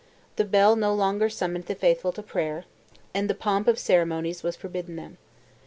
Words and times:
The 0.37 0.45
bell 0.45 0.75
no 0.75 0.95
longer 0.95 1.29
summoned 1.29 1.67
the 1.67 1.75
faithful 1.75 2.11
to 2.13 2.23
prayer; 2.23 2.65
and 3.13 3.29
the 3.29 3.35
pomp 3.35 3.67
of 3.67 3.77
ceremonies 3.77 4.41
was 4.41 4.55
forbidden 4.55 4.95
them. 4.95 5.19